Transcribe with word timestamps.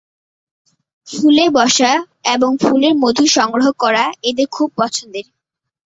ফুলে 1.07 1.45
বসা 1.57 1.91
এবং 2.33 2.51
ফুলের 2.63 2.93
মধু 3.03 3.25
সংগ্রহ 3.37 3.67
করা 3.79 4.05
এদের 4.29 4.47
খুব 4.51 4.69
পছন্দের। 4.77 5.25